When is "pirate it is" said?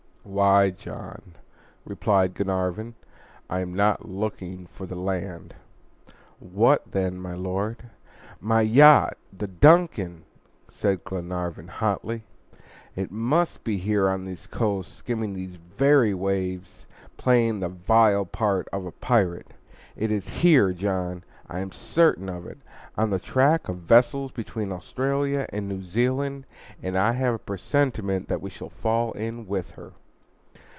18.91-20.29